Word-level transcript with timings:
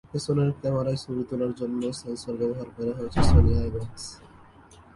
পেছনের 0.11 0.49
ক্যামেরায় 0.59 0.99
ছবি 1.03 1.23
তোলার 1.29 1.53
জন্য 1.59 1.81
সেন্সর 1.99 2.33
ব্যবহার 2.41 2.67
করা 2.75 2.93
হয়েছে 2.97 3.19
সনি 3.29 3.51
আইএমএক্স। 3.59 4.05